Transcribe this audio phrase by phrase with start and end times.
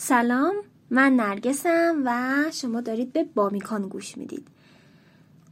[0.00, 0.54] سلام
[0.90, 4.46] من نرگسم و شما دارید به بامیکان گوش می‌دید.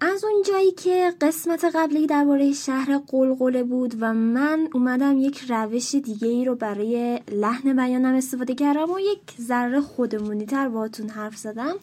[0.00, 5.94] از اون جایی که قسمت قبلی درباره شهر قلقله بود و من اومدم یک روش
[5.94, 11.36] دیگه ای رو برای لحن بیانم استفاده کردم و یک ذره خودمونی تر باتون حرف
[11.36, 11.74] زدم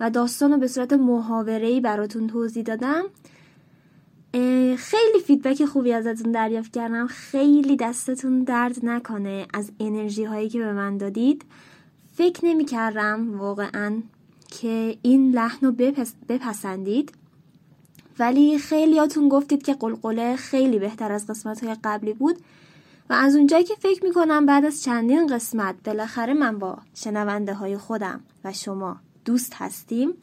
[0.00, 3.04] و داستان رو به صورت محاوره براتون توضیح دادم.
[4.76, 7.06] خیلی فیدبک خوبی ازتون دریافت کردم.
[7.06, 11.44] خیلی دستتون درد نکنه از انرژی هایی که به من دادید.
[12.18, 14.02] فکر نمی کردم واقعا
[14.48, 17.12] که این لحن رو بپس بپسندید.
[18.18, 22.36] ولی خیلیاتون گفتید که قلقله خیلی بهتر از قسمت های قبلی بود
[23.10, 27.78] و از اونجایی که فکر می‌کنم بعد از چندین قسمت بالاخره من با شنونده های
[27.78, 30.14] خودم و شما دوست هستیم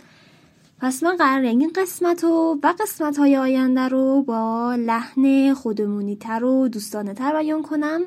[0.79, 6.43] پس من قرار این قسمت و و قسمت های آینده رو با لحن خودمونی تر
[6.43, 8.01] و دوستانه تر بیان کنم.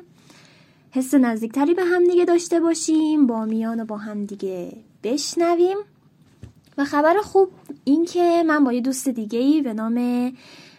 [0.91, 5.77] حس نزدیکتری به هم دیگه داشته باشیم با میان و با هم دیگه بشنویم.
[6.77, 7.49] و خبر خوب
[7.83, 10.31] این که من با یه دوست دیگه ای به نام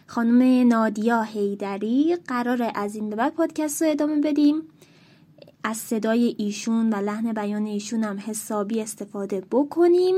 [0.06, 4.62] خانم نادیا هیدری قرار از این به بعد پادکست رو ادامه بدیم.
[5.64, 10.14] از صدای ایشون و لحن بیان ایشون هم حسابی استفاده بکنیم.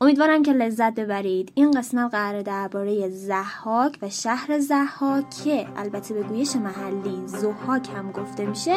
[0.00, 1.52] امیدوارم که لذت ببرید.
[1.54, 8.12] این قسمت قرار درباره زحاک و شهر زحاک که البته به گویش محلی زحاک هم
[8.12, 8.76] گفته میشه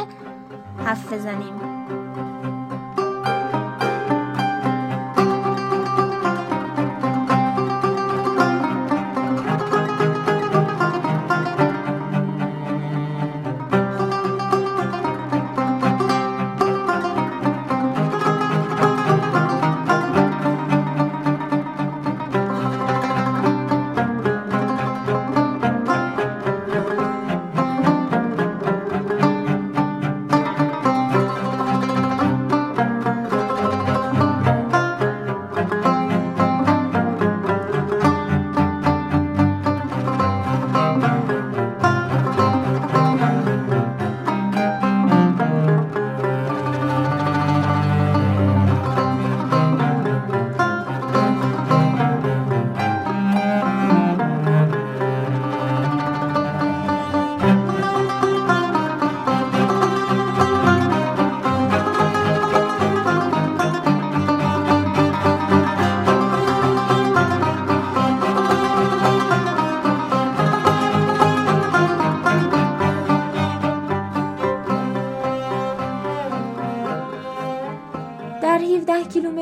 [0.78, 1.80] حرف بزنیم.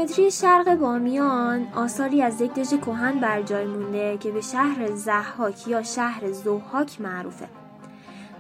[0.08, 5.68] کیلومتری شرق بامیان آثاری از یک دژ کهن بر جای مونده که به شهر زحاک
[5.68, 7.50] یا شهر زوحاک معروفه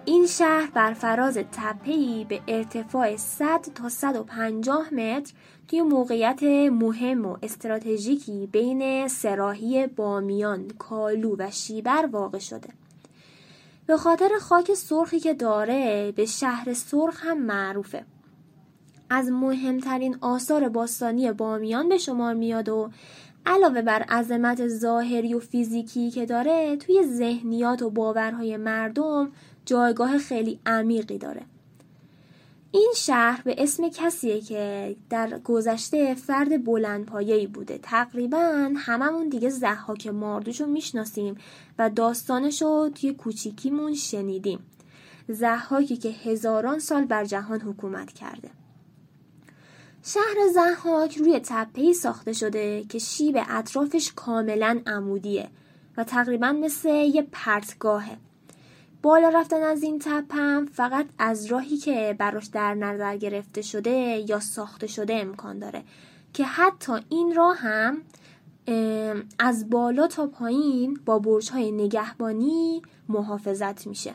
[0.06, 5.34] این شهر بر فراز تپه‌ای به ارتفاع 100 تا 150 متر
[5.68, 12.70] توی موقعیت مهم و استراتژیکی بین سراحی بامیان، کالو و شیبر واقع شده.
[13.88, 18.06] به خاطر خاک سرخی که داره به شهر سرخ هم معروفه.
[19.09, 22.90] از مهمترین آثار باستانی بامیان به شمار میاد و
[23.45, 29.31] علاوه بر عظمت ظاهری و فیزیکی که داره توی ذهنیات و باورهای مردم
[29.66, 31.41] جایگاه خیلی عمیقی داره.
[32.72, 37.79] این شهر به اسم کسیه که در گذشته فرد بلندپایه‌ای بوده.
[37.84, 41.35] تقریبا هممون دیگه زحاک ماردوش رو می‌شناسیم
[41.79, 44.59] و داستانش رو توی کوچیکیمون شنیدیم.
[45.29, 48.50] زحاکی که هزاران سال بر جهان حکومت کرده.
[50.03, 55.50] شهر زحاک روی تپهی ساخته شده که شیب اطرافش کاملا عمودیه
[55.97, 58.18] و تقریبا مثل یه پرتگاهه.
[59.02, 64.40] بالا رفتن از این تپم فقط از راهی که براش در نظر گرفته شده یا
[64.40, 65.84] ساخته شده امکان داره
[66.34, 68.02] که حتی این راه هم
[69.40, 74.13] از بالا تا پایین با برج های نگهبانی محافظت میشه.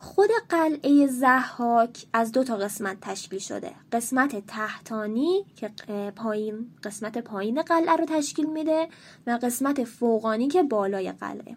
[0.00, 3.72] خود قلعه زحاک از دو تا قسمت تشکیل شده.
[3.92, 5.70] قسمت تحتانی که
[6.16, 8.88] پایین قسمت پایین قلعه رو تشکیل میده
[9.26, 11.56] و قسمت فوقانی که بالای قلعه.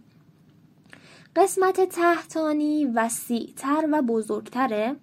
[1.35, 4.95] قسمت تحتانی وسیعتر و بزرگتره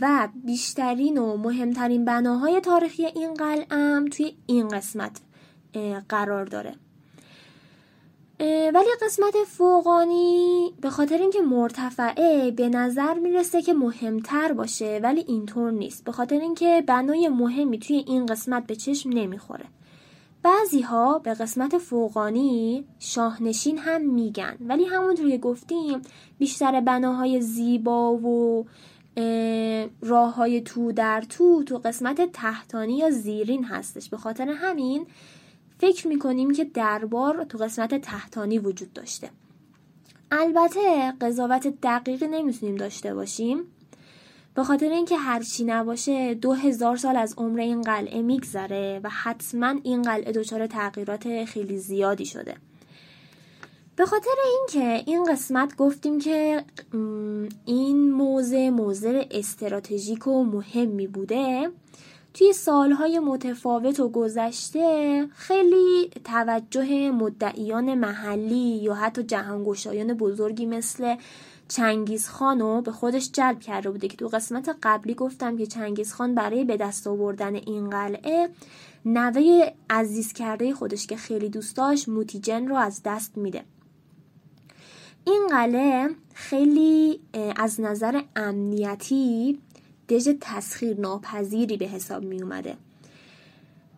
[0.00, 5.20] و بیشترین و مهمترین بناهای تاریخی این قلعه توی این قسمت
[6.08, 6.74] قرار داره.
[8.74, 15.70] ولی قسمت فوقانی به خاطر اینکه مرتفعه به نظر می‌رسه که مهمتر باشه ولی اینطور
[15.70, 16.04] نیست.
[16.04, 19.64] به خاطر اینکه بنای مهمی توی این قسمت به چشم نمی‌خوره.
[20.42, 24.56] بعضی ها به قسمت فوقانی شاهنشین هم میگن.
[24.60, 26.02] ولی همونطور که گفتیم
[26.38, 28.66] بیشتر بناهای زیبا و
[30.02, 34.08] راه های تو در تو تو قسمت تحتانی یا زیرین هستش.
[34.08, 35.06] به خاطر همین
[35.78, 39.30] فکر می‌کنیم که دربار تو قسمت تحتانی وجود داشته.
[40.30, 43.64] البته قضاوت دقیقی نمی‌تونیم داشته باشیم.
[44.54, 49.74] به خاطر اینکه هرچی نباشه دو هزار سال از عمر این قلعه میگذره و حتما
[49.82, 52.54] این قلعه دچار تغییرات خیلی زیادی شده.
[53.96, 56.64] به خاطر اینکه این قسمت گفتیم که
[57.66, 61.70] این موضع موضع استراتژیک و مهمی بوده
[62.34, 71.16] توی سالهای متفاوت و گذشته خیلی توجه مدعیان محلی یا حتی جهانگشایان بزرگی مثل
[71.68, 76.34] چنگیز خانو به خودش جلب کرده بوده که تو قسمت قبلی گفتم که چنگیز خان
[76.34, 78.48] برای به دست آوردن این قلعه
[79.04, 83.64] نوه عزیز کرده خودش که خیلی دوست داشت موتیجن رو از دست میده.
[85.24, 87.20] این قلعه خیلی
[87.56, 89.58] از نظر امنیتی
[90.08, 92.76] دژ تسخیر ناپذیری به حساب می اومده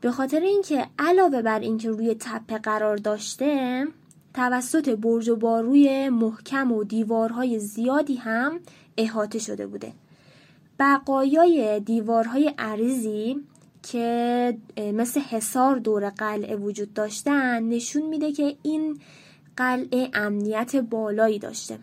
[0.00, 3.86] به خاطر اینکه علاوه بر اینکه روی تپه قرار داشته
[4.34, 8.60] توسط برج و باروی محکم و دیوارهای زیادی هم
[8.96, 9.92] احاطه شده بوده.
[10.78, 13.36] بقایای دیوارهای عریضی
[13.82, 19.00] که مثل حصار دور قلعه وجود داشتن نشون میده که این
[19.56, 21.78] قلعه امنیت بالایی داشته.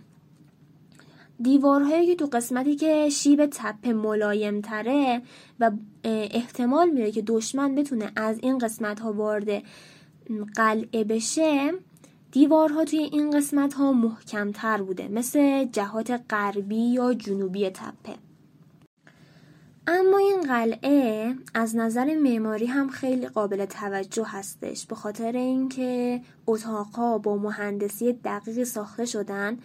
[1.41, 5.21] دیوارهایی که تو قسمتی که شیب تپه ملایم تره
[5.59, 5.71] و
[6.03, 9.63] احتمال میره که دشمن بتونه از این قسمت ها وارد
[10.55, 11.73] قلعه بشه
[12.31, 18.15] دیوارها توی این قسمت ها محکم تر بوده مثل جهات غربی یا جنوبی تپه.
[19.89, 27.17] اما این قلعه از نظر معماری هم خیلی قابل توجه هستش به خاطر اینکه اتاقها
[27.17, 29.57] با مهندسی دقیق ساخته شدن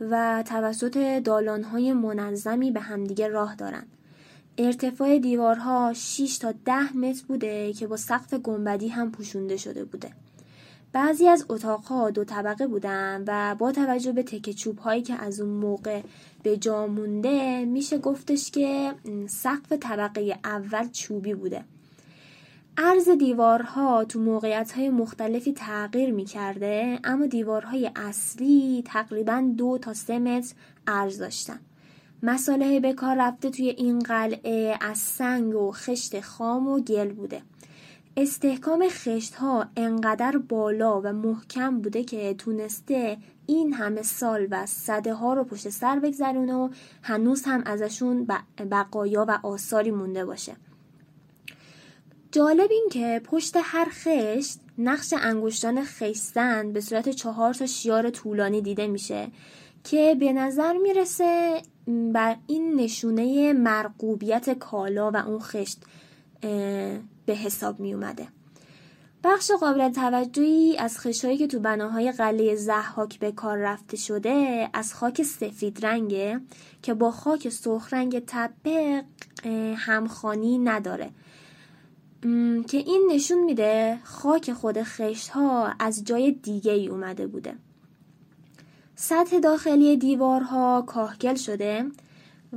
[0.00, 3.86] و توسط دالانهای منظمی به همدیگه راه دارن.
[4.58, 10.10] ارتفاع دیوارها 6 تا 10 متر بوده که با سقف گنبدی هم پوشونده شده بوده.
[10.92, 15.40] بعضی از اتاقها دو طبقه بودن و با توجه به تکه چوب هایی که از
[15.40, 16.02] اون موقع
[16.42, 18.94] به جا مونده میشه گفتش که
[19.28, 21.64] سقف طبقه اول چوبی بوده.
[22.76, 29.94] عرض دیوارها تو موقعیت های مختلفی تغییر می کرده اما دیوارهای اصلی تقریبا دو تا
[29.94, 30.54] سه متر
[30.86, 31.60] عرض داشتن.
[32.22, 37.42] مساله به کار رفته توی این قلعه از سنگ و خشت خام و گل بوده.
[38.16, 45.14] استحکام خشت ها انقدر بالا و محکم بوده که تونسته این همه سال و صده
[45.14, 46.68] ها رو پشت سر بگذرونه و
[47.02, 48.26] هنوز هم ازشون
[48.70, 50.56] بقایا و آثاری مونده باشه.
[52.32, 58.62] جالب این که پشت هر خشت نقش انگشتان خشتن به صورت چهار تا شیار طولانی
[58.62, 59.28] دیده میشه
[59.84, 61.62] که به نظر می‌رسه
[62.12, 65.78] بر این نشونه مرقوبیت کالا و اون خشت
[67.26, 68.28] به حساب می اومده.
[69.24, 74.94] بخش قابل توجهی از خشایی که تو بناهای قلعه زحاک به کار رفته شده از
[74.94, 76.40] خاک سفید رنگه
[76.82, 79.04] که با خاک سرخ رنگ تپه
[79.76, 81.10] همخانی نداره
[82.68, 87.54] که این نشون میده خاک خود خشت ها از جای دیگه ای اومده بوده.
[88.94, 91.86] سطح داخلی دیوارها کاهگل شده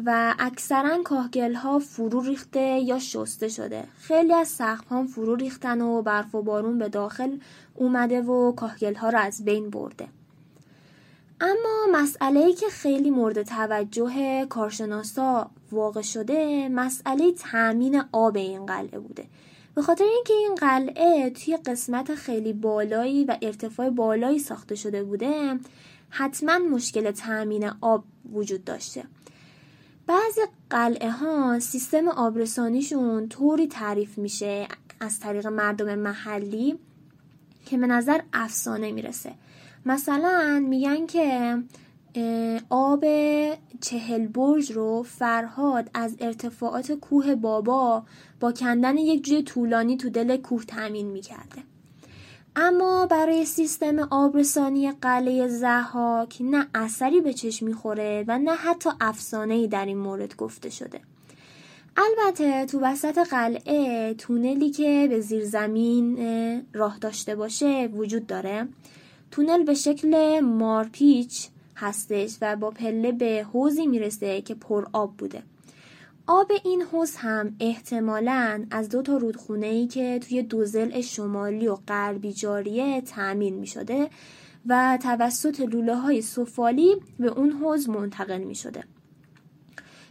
[0.06, 3.84] و اکثرا کاهگل ها فرو ریخته یا شسته شده.
[3.98, 7.38] خیلی از سقف ها فرو ریختن و برف و بارون به داخل
[7.76, 10.08] اومده و کاهگل ها را از بین برده.
[11.42, 19.00] اما مسئله ای که خیلی مورد توجه کارشناسا واقع شده مسئله تأمین آب این قلعه
[19.00, 19.26] بوده.
[19.76, 25.60] به خاطر اینکه این قلعه توی قسمت خیلی بالایی و ارتفاع بالایی ساخته شده بوده
[26.10, 28.04] حتما مشکل تأمین آب
[28.34, 29.04] وجود داشته.
[30.08, 34.68] بعضی قلعه ها سیستم آبرسانیشون طوری تعریف میشه
[35.00, 36.80] از طریق مردم محلی
[37.66, 39.34] که به نظر افسانه می‌رسه.
[39.86, 41.58] مثلا میگن که
[42.70, 43.06] آب
[43.82, 48.04] چهل برج رو فرهاد از ارتفاعات کوه بابا
[48.40, 51.64] با کندن یک جوی طولانی تو دل کوه تأمین می‌کرده.
[52.56, 59.68] اما برای سیستم آبرسانی قلعه زحاک نه اثری به چشم می‌خوره و نه حتی افسانه
[59.68, 61.00] در این مورد گفته شده.
[61.98, 66.18] البته تو وسط قلعه تونلی که به زیر زمین
[66.74, 68.68] راه داشته باشه وجود داره.
[69.32, 75.44] تونل به شکل مارپیچ هستش و با پله به حوزی می‌رسه که پر آب بوده
[76.28, 81.68] آب این حوز هم احتمالا از دو تا رودخونه ای که توی دو زل شمالی
[81.68, 84.10] و غربی جاریه تأمین می شده
[84.66, 88.84] و توسط لوله های سفالی به اون حوز منتقل می شده.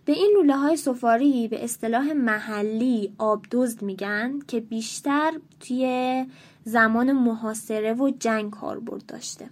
[0.05, 6.27] به این لوله های سفاری به اصطلاح محلی آبدزد میگن که بیشتر توی
[6.65, 9.49] زمان محاصره و جنگ کاربرد داشته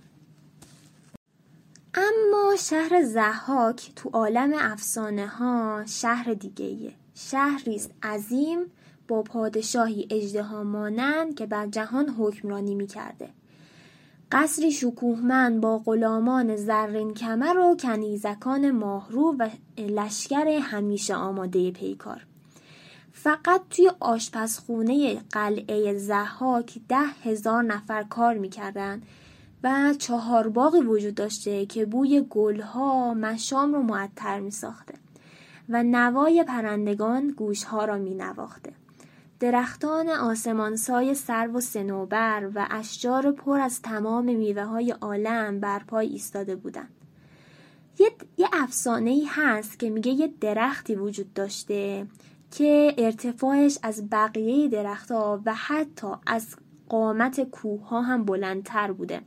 [1.94, 6.92] اما شهر زحاک تو عالم افسانه ها شهر دیگه ایه.
[7.14, 8.58] شهری است عظیم
[9.08, 13.28] با پادشاهی اجدها مانند که بر جهان حکمرانی می‌کرده.
[14.32, 22.26] قصری شکوهمند با غلامان زرین کمر و کنیزکان ماهرو و لشکر همیشه آماده پیکار.
[23.12, 29.02] فقط توی آشپزخونه قلعه زحاک ده هزار نفر کار می‌کردن.
[29.62, 34.94] و چهار باقی وجود داشته که بوی گلها مشام رو معطر می ساخته
[35.68, 38.72] و نوای پرندگان گوشها را می نواخته.
[39.40, 46.08] درختان آسمانسای سر و سنوبر و اشجار پر از تمام میوه های عالم بر پای
[46.08, 46.90] ایستاده بودند.
[47.98, 52.06] یه, یه افسانه ای هست که میگه یه درختی وجود داشته
[52.50, 56.56] که ارتفاعش از بقیه درختها و حتی از
[56.88, 59.20] قامت کوه ها هم بلندتر بوده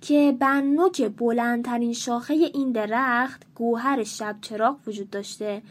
[0.00, 5.62] که بر نوک بلندترین شاخه این درخت گوهر شب چراغ وجود داشته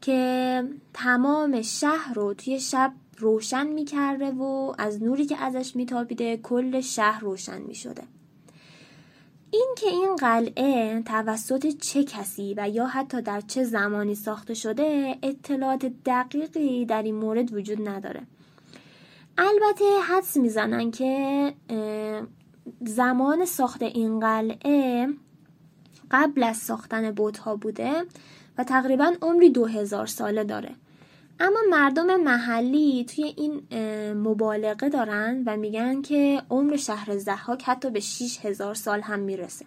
[0.00, 0.62] که
[0.94, 7.20] تمام شهر رو توی شب روشن می‌کرده و از نوری که ازش میتابیده کل شهر
[7.20, 8.02] روشن می‌شده.
[9.50, 15.18] این که این قلعه توسط چه کسی و یا حتی در چه زمانی ساخته شده
[15.22, 18.22] اطلاعات دقیقی در این مورد وجود نداره.
[19.38, 21.52] البته حدس می‌زنن که
[22.80, 25.08] زمان ساخت این قلعه
[26.10, 28.04] قبل از ساختن بوتها بوده
[28.58, 30.74] و تقریبا عمری دو هزار ساله داره.
[31.40, 33.62] اما مردم محلی توی این
[34.12, 39.66] مبالغه دارن و میگن که عمر شهر زحاک حتی به 6 هزار سال هم می‌رسه.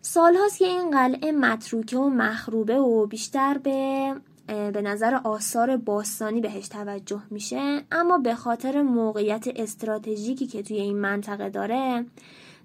[0.00, 4.14] سال هاست که این قلعه متروکه و مخروبه و بیشتر به
[4.50, 7.82] به نظر آثار باستانی بهش توجه میشه.
[7.92, 12.04] اما به خاطر موقعیت استراتژیکی که توی این منطقه داره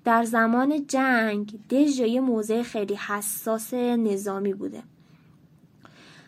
[0.06, 4.84] در زمان جنگ دژ یه موضع خیلی حساس نظامی بوده.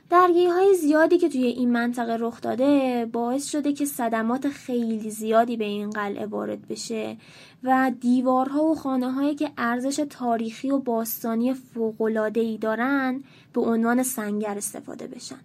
[0.09, 5.57] درگیری های زیادی که توی این منطقه رخ داده باعث شده که صدمات خیلی زیادی
[5.57, 7.17] به این قلعه وارد بشه
[7.63, 11.55] و دیوارها و خانه هایی که ارزش تاریخی و باستانی
[12.35, 13.23] ای دارن
[13.53, 15.39] به عنوان سنگر استفاده بشن.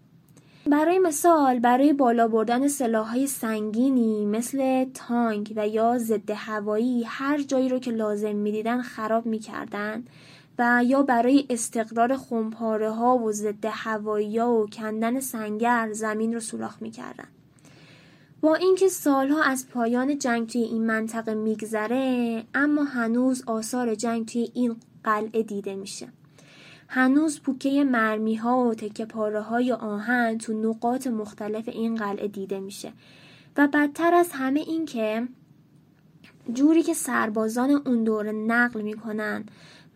[0.67, 7.69] برای مثال برای بالا بردن های سنگینی مثل تانک و یا ضد هوایی هر جایی
[7.69, 10.05] رو که لازم می‌دیدن خراب می‌کردن
[10.59, 16.41] و یا برای استقرار خمپاره ها و ضد هوایی ها و کندن سنگر زمین رو
[16.41, 17.29] سوراخ می‌کردن
[18.41, 24.51] با اینکه سالها از پایان جنگ توی این منطقه میگذره اما هنوز آثار جنگ توی
[24.55, 26.09] این قلعه دیده میشه
[26.95, 32.61] هنوز پوکه مرمی ها و تکه پاره های آهن تو نقاط مختلف این قلعه دیده
[32.61, 32.93] میشه.
[33.57, 35.29] و بدتر از همه این که
[36.53, 39.45] جوری که سربازان اون دوره نقل می‌کنن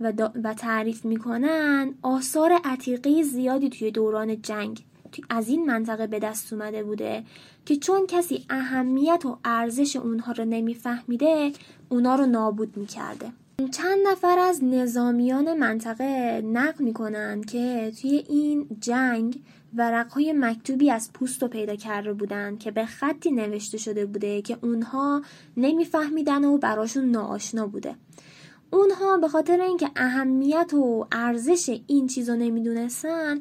[0.00, 0.12] و,
[0.44, 4.84] و تعریف می‌کنن آثار عتیقه زیادی توی دوران جنگ
[5.30, 7.24] از این منطقه به دست اومده بوده
[7.66, 11.52] که چون کسی اهمیت و ارزش اونها رو نمیفهمیده
[11.88, 13.32] اونا رو نابود می‌کرده.
[13.64, 19.42] چند نفر از نظامیان منطقه نقل می‌کنن که توی این جنگ
[19.74, 24.58] ورقهای مکتوبی از پوست رو پیدا کرده بودن که به خطی نوشته شده بوده که
[24.62, 25.22] اونها
[25.56, 27.94] نمیفهمیدن و براشون ناآشنا بوده.
[28.70, 33.40] اونها به خاطر اینکه اهمیت و ارزش این چیز رو نمی‌دونستن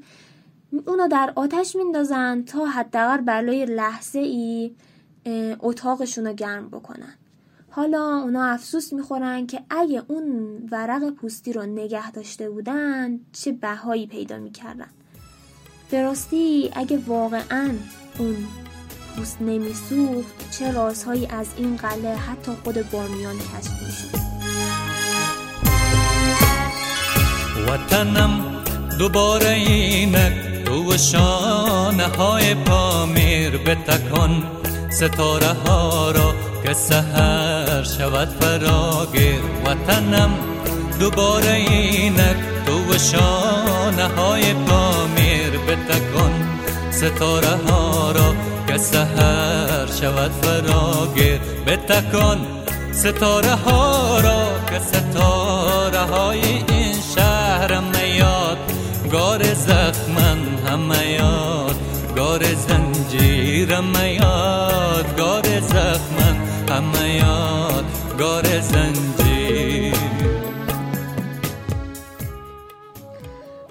[0.88, 4.76] اونو در آتش میندازن تا حداقل برای لحظه ای
[5.60, 7.14] اتاقشون رو گرم بکنن.
[7.76, 10.26] حالا اونا افسوس می‌خورن که اگه اون
[10.72, 14.88] ورق پوستی رو نگه داشته بودن چه بهایی پیدا می‌کردن.
[15.92, 17.72] درستی اگه واقعا
[18.20, 18.36] اون
[19.16, 24.18] پوست نمیسوخت چه رازهایی از این قلعه حتی خود بامیان کشف می‌شد؟
[27.68, 28.64] وطنم
[29.00, 34.44] دوباره اینک رو شانه های پامیر بتکن
[34.92, 37.45] ستاره ها را که سهر
[37.86, 40.30] شود فراگیر وطنم.
[41.00, 46.32] دوباره اینک تو شانه های پامیر بتکن
[46.92, 48.36] ستاره ها را
[48.68, 52.38] که سهر شود فراگیر بتکن
[52.92, 58.58] ستاره ها را که ستاره های این شهر میاد.
[59.12, 60.38] گار زخمن
[60.68, 61.76] همه یاد.
[62.16, 65.18] گار زنجیر میاد.
[65.18, 66.35] گار زخمن
[66.76, 67.86] همه یاد
[68.20, 69.96] گار زنجیر.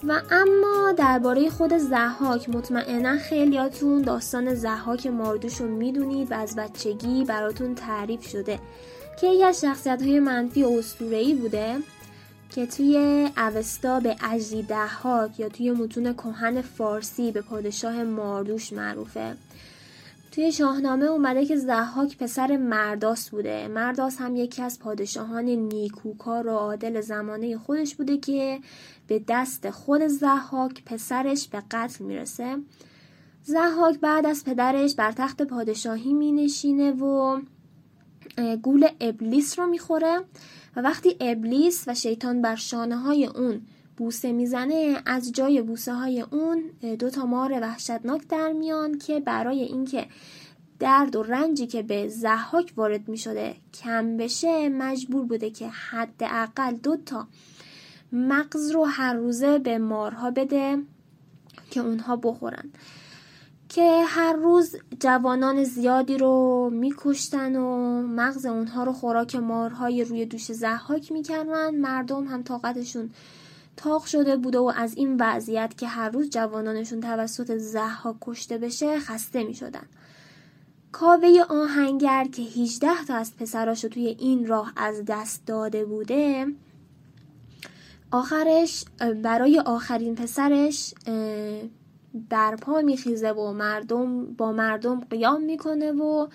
[0.08, 7.24] و اما درباره خود زحاک مطمئنا خیلیاتون داستان زحاک ماردوش رو می‌دونید و از بچگی
[7.24, 8.58] براتون تعریف شده
[9.20, 11.76] که یکی از شخصیت های منفی اسطوره‌ای بوده
[12.54, 19.36] که توی اوستا به اجلی دهاک یا توی متون کهن فارسی به پادشاه ماردوش معروفه.
[20.34, 23.68] توی شاهنامه اومده که زحاک پسر مرداس بوده.
[23.68, 28.60] مرداس هم یکی از پادشاهان نیکوکار و عادل زمانه خودش بوده که
[29.06, 32.56] به دست خود زحاک پسرش به قتل می‌رسه.
[33.42, 37.40] زحاک بعد از پدرش بر تخت پادشاهی می نشینه و
[38.62, 40.20] گول ابلیس رو می‌خوره.
[40.76, 43.60] و وقتی ابلیس و شیطان بر شانه های اون
[43.96, 46.62] بوسه می‌زنه از جای بوسه های اون
[46.98, 50.06] دو تا مار وحشتناک در میان که برای اینکه
[50.78, 56.74] درد و رنجی که به زحاک وارد می شده کم بشه مجبور بوده که حداقل
[56.74, 57.26] دو تا
[58.12, 60.78] مغز رو هر روزه به مارها بده
[61.70, 62.70] که اونها بخورن.
[63.68, 70.52] که هر روز جوانان زیادی رو میکشتن و مغز اونها رو خوراک مارهای روی دوش
[70.52, 71.74] زحاک می‌کردن.
[71.74, 73.10] مردم هم طاقتشون
[73.76, 78.98] تاق شده بوده و از این وضعیت که هر روز جوانانشون توسط زحاک کشته بشه
[78.98, 79.86] خسته می‌شدن.
[80.92, 86.46] کاوه آهنگر که 18 تا از پسراشو توی این راه از دست داده بوده
[88.10, 88.84] آخرش
[89.22, 90.94] برای آخرین پسرش
[92.30, 96.26] برپا میخیزه و مردم با مردم قیام می‌کنه و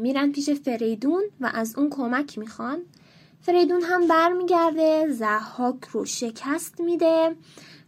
[0.00, 2.78] میرن پیش فریدون و از اون کمک می‌خوان.
[3.42, 7.36] فریدون هم برمیگرده زحاک رو شکست میده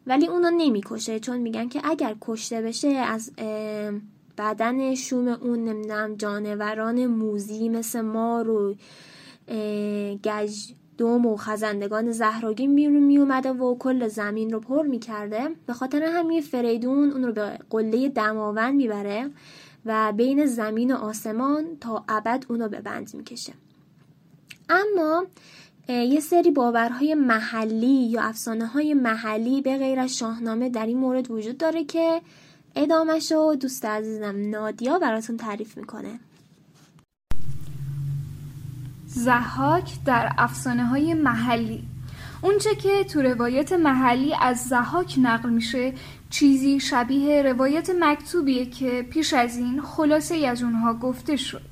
[0.06, 3.30] ولی اونو نمی‌کشه چون میگن که اگر کشته بشه از
[4.38, 8.74] بدن شوم اون نمی‌دونم جانوران موزی مثل مار و
[10.24, 15.48] گج دوم و خزندگان زهراگین بیرون می اومده و کل زمین رو پر می‌کرده.
[15.66, 19.30] به خاطر همین فریدون اون رو به قله دماوند می‌بره
[19.86, 23.52] و بین زمین و آسمان تا ابد اونو به بند می‌کشه.
[24.72, 25.26] اما
[25.88, 31.30] یه سری باورهای محلی یا افسانه های محلی به غیر از شاهنامه در این مورد
[31.30, 32.20] وجود داره که
[32.76, 36.18] ادامش رو دوست عزیزم نادیا براتون تعریف می‌کنه.
[39.06, 41.82] زحاک در افسانه های محلی.
[42.42, 45.92] اونچه که تو روایت محلی از زحاک نقل میشه
[46.30, 51.62] چیزی شبیه روایت مکتوبیه که پیش از این خلاصه از اونها گفته شد.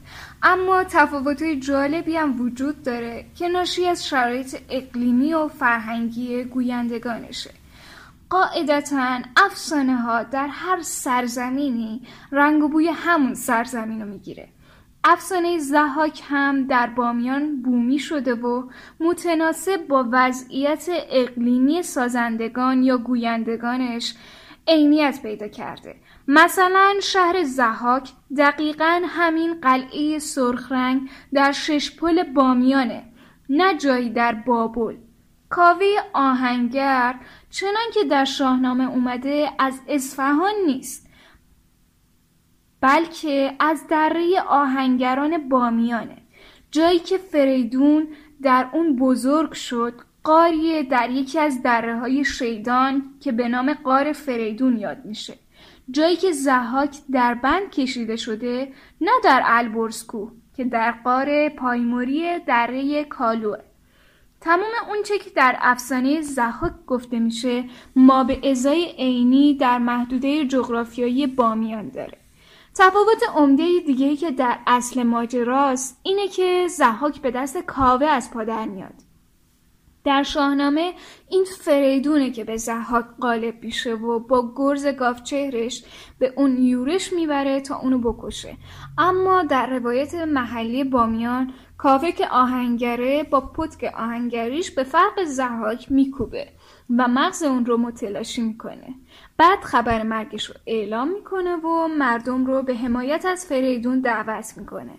[0.43, 7.51] اما تفاوت جالبی هم وجود داره که ناشی از شرایط اقلیمی و فرهنگی گویندگانشه.
[8.31, 14.49] قاعدتا افسانه ها در هر سرزمینی رنگ و بوی همون سرزمین رو می‌گیره.
[15.05, 18.69] افسانه زحاک هم در بامیان بومی شده و
[19.01, 24.15] متناسب با وضعیت اقلیمی سازندگان یا گویندگانش
[24.69, 25.97] عینیت پیدا کرده.
[26.29, 33.05] مثلا شهر زحاک دقیقا همین قلعه سرخرنگ در ششپل بامیانه
[33.49, 34.97] نه جایی در بابل.
[35.49, 37.15] کاوه آهنگر
[37.51, 41.11] چنان که در شاهنامه اومده از اصفهان نیست
[42.81, 46.17] بلکه از دره آهنگران بامیانه.
[46.71, 48.09] جایی که فریدون
[48.43, 54.13] در اون بزرگ شد قاریه در یکی از دره های شیدان که به نام قار
[54.13, 55.35] فریدون یاد میشه.
[55.91, 63.05] جایی که زحاک در بند کشیده شده نه در البرزکو که در قار پایموری دره
[63.05, 63.59] کالوه.
[64.41, 67.65] تمام اونچه که در افسانه زحاک گفته میشه
[67.97, 72.19] ما به ازای عینی در محدوده جغرافیایی بامیان داره.
[72.75, 78.65] تفاوت عمده دیگه که در اصل ماجراست اینه که زحاک به دست کاوه از پادر
[78.65, 79.10] میاد.
[80.05, 80.93] در شاهنامه
[81.29, 84.87] این فریدونه که به زحاک غالب میشه و با گرز
[85.25, 85.85] چهرش
[86.19, 88.57] به اون یورش می‌بره تا اونو بکشه.
[88.99, 96.49] اما در روایت محلی بامیان کاوه که آهنگره با پتک آهنگریش به فرق زحاک میکوبه
[96.97, 98.95] و مغز اون رو متلاشی می‌کنه.
[99.37, 104.95] بعد خبر مرگش رو اعلام می‌کنه و مردم رو به حمایت از فریدون دعوت می‌کنه.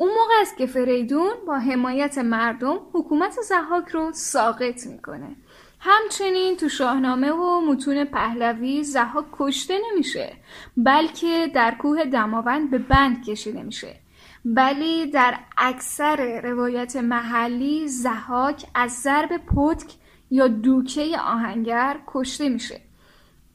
[0.00, 5.36] اون موقع است که فریدون با حمایت مردم حکومت زحاک رو ساقط می‌کنه.
[5.80, 10.32] همچنین تو شاهنامه و متون پهلوی زحاک کشته نمیشه
[10.76, 14.00] بلکه در کوه دماوند به بند کشیده میشه.
[14.44, 19.86] ولی در اکثر روایت محلی زحاک از ضرب پتک
[20.30, 22.87] یا دوکه آهنگر کشته میشه.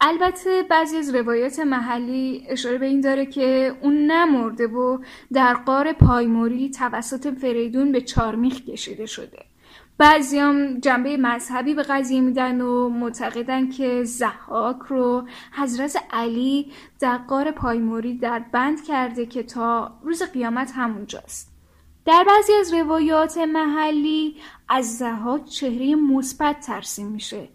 [0.06, 4.98] البته بعضی از روایات محلی اشاره به این داره که اون نمرده و
[5.34, 9.46] در قار پایموری توسط فریدون به چارمیخ کشیده شده.
[9.98, 17.18] بعضی هم جنبه مذهبی به قضیه میدن و معتقدن که زحاک رو حضرت علی در
[17.18, 21.54] قار پایموری در بند کرده که تا روز قیامت همونجاست.
[22.06, 24.36] در بعضی از روایات محلی
[24.70, 27.48] از زحاک چهره مثبت ترسیم میشه.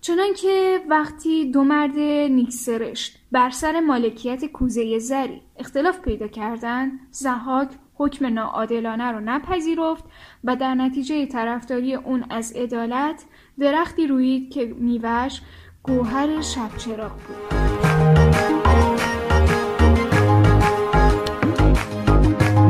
[0.00, 1.98] چنانکه وقتی دو مرد
[2.30, 10.04] نیکسرشت بر سر مالکیت کوزه زری اختلاف پیدا کردند زحاک حکم ناعادلانه رو نپذیرفت
[10.44, 13.24] و در نتیجه طرفداری اون از عدالت
[13.58, 15.40] درختی روید که میوش
[15.82, 17.58] گوهر شب چراغ بود.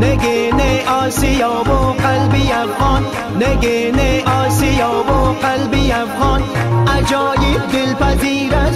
[0.04, 3.04] نگین آسیاب و قلبی افغان
[3.40, 6.27] نگین آسیاب و قلبی افغان.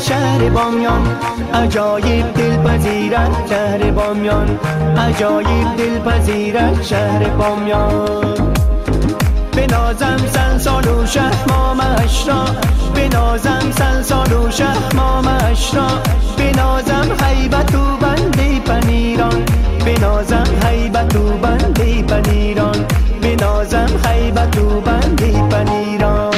[0.02, 1.06] شهر بامیان.
[1.54, 4.58] عجایب دل پذیرد شهر بامیان.
[4.96, 8.52] عجایب دل پذیرد شهر بامیان.
[9.56, 11.32] به نازم سن سال و شهر
[12.26, 12.44] را
[12.94, 14.76] به نازم سن سال و شهر
[15.74, 15.88] را
[16.36, 19.44] به نازم حیبت و بندی پنیران.
[19.84, 22.84] به نازم حیبت و بندی پنیران.
[23.22, 26.31] به نازم حیبت و بندی پنیران.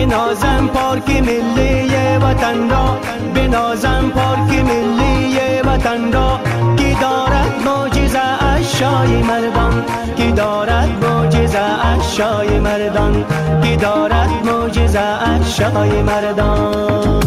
[0.00, 2.98] بنازم پارک ملی وطن را.
[3.34, 6.40] بنازم پارک ملی وطن را.
[6.76, 9.84] کی دارد معجزه اشای مردان.
[10.16, 13.24] کی دارد معجزه اشای مردان.
[13.62, 17.20] کی دارد معجزه اشای مردان.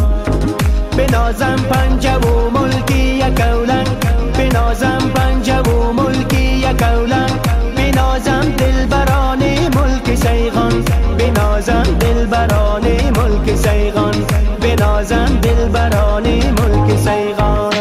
[0.98, 3.86] بنازم پنجه و ملکی یک اولن
[4.38, 7.30] بنازم پنجه و ملکی یک اولن
[7.96, 9.40] بنازم دلبران
[9.76, 10.84] ملک سیغان.
[11.18, 12.84] بنازم دلبران
[13.18, 14.14] ملک سیغان.
[14.62, 17.73] بنازم دلبران ملک سیغان.